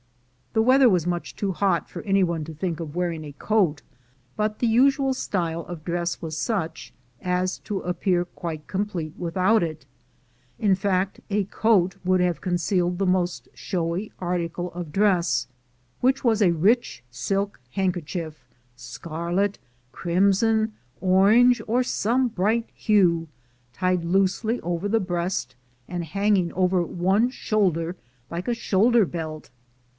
[0.53, 3.83] The weather was much too hot for any one to think of wearing a coat,
[4.35, 9.61] but the usual style of dress was such as to ap pear quite complete without
[9.61, 9.85] it;
[10.59, 15.47] in fact, a coat would have concealed the most showy article of dress,
[16.01, 18.43] which was a rich silk handkerchief,
[18.75, 19.57] scarlet,
[19.91, 23.27] crimson, orange, or some bright hue,
[23.71, 25.55] tied loosely across the breast,
[25.87, 27.95] and hanging over one shoulder
[28.31, 29.51] like a shoulder belt.